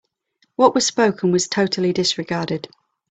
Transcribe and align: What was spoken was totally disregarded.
What 0.55 0.73
was 0.73 0.83
spoken 0.87 1.31
was 1.31 1.47
totally 1.47 1.93
disregarded. 1.93 2.67